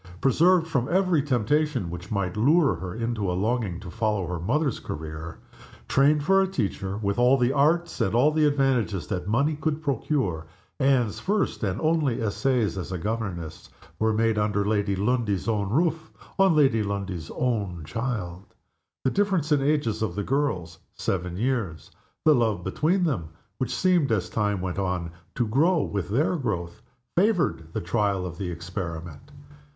Preserved 0.19 0.65
from 0.65 0.87
every 0.89 1.21
temptation 1.21 1.91
which 1.91 2.09
might 2.09 2.35
lure 2.35 2.73
her 2.77 2.95
into 2.95 3.31
a 3.31 3.37
longing 3.37 3.79
to 3.81 3.91
follow 3.91 4.25
her 4.25 4.39
mother's 4.39 4.79
career; 4.79 5.37
trained 5.87 6.23
for 6.23 6.41
a 6.41 6.47
teacher's 6.47 6.93
life, 6.93 7.03
with 7.03 7.19
all 7.19 7.37
the 7.37 7.53
arts 7.53 8.01
and 8.01 8.15
all 8.15 8.31
the 8.31 8.45
advantages 8.47 9.05
that 9.05 9.27
money 9.27 9.55
could 9.55 9.83
procure, 9.83 10.47
Anne's 10.79 11.19
first 11.19 11.61
and 11.63 11.79
only 11.79 12.19
essays 12.19 12.79
as 12.79 12.91
a 12.91 12.97
governess 12.97 13.69
were 13.99 14.11
made, 14.11 14.39
under 14.39 14.65
Lady 14.65 14.95
Lundie's 14.95 15.47
own 15.47 15.69
roof, 15.69 16.11
on 16.39 16.55
Lady 16.55 16.81
Lundie's 16.81 17.29
own 17.35 17.83
child. 17.85 18.45
The 19.03 19.11
difference 19.11 19.51
in 19.51 19.59
the 19.59 19.69
ages 19.69 20.01
of 20.01 20.15
the 20.15 20.23
girls 20.23 20.79
seven 20.95 21.37
years 21.37 21.91
the 22.25 22.33
love 22.33 22.63
between 22.63 23.03
them, 23.03 23.29
which 23.59 23.75
seemed, 23.75 24.11
as 24.11 24.31
time 24.31 24.61
went 24.61 24.79
on, 24.79 25.11
to 25.35 25.47
grow 25.47 25.83
with 25.83 26.09
their 26.09 26.37
growth, 26.37 26.81
favored 27.15 27.73
the 27.73 27.81
trial 27.81 28.25
of 28.25 28.39
the 28.39 28.49
experiment. 28.49 29.29